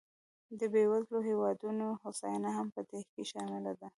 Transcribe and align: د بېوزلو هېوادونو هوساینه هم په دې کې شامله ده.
د 0.59 0.61
بېوزلو 0.73 1.19
هېوادونو 1.29 1.85
هوساینه 2.03 2.49
هم 2.57 2.67
په 2.75 2.81
دې 2.89 3.01
کې 3.11 3.23
شامله 3.31 3.71
ده. 3.79 3.87